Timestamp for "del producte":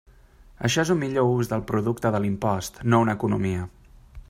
1.51-2.13